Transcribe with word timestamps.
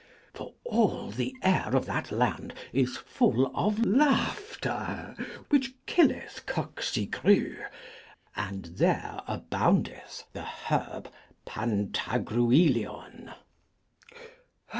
For 0.33 0.55
all 0.63 1.11
the 1.11 1.31
air 1.43 1.75
of 1.75 1.85
that 1.85 2.11
land 2.11 2.55
is 2.73 2.97
full 2.97 3.55
of 3.55 3.85
laughter, 3.85 5.15
which 5.49 5.75
killeth 5.85 6.43
Coqcigrues; 6.47 7.69
and 8.35 8.65
there 8.65 9.19
aboundeth 9.27 10.23
the 10.33 10.41
herb 10.41 11.11
Pantagruelion. 11.45 13.31